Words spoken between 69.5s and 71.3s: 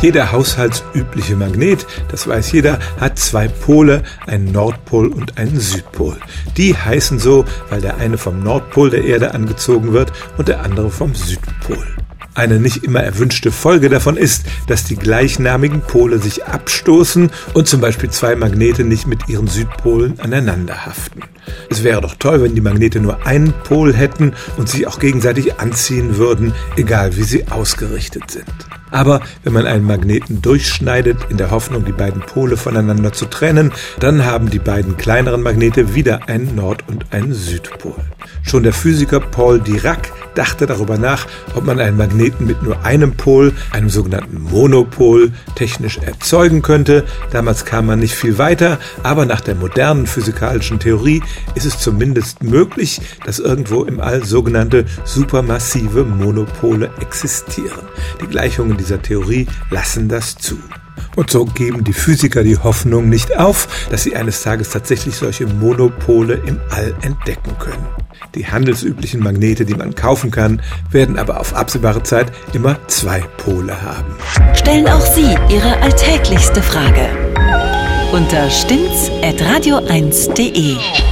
die man kaufen kann, werden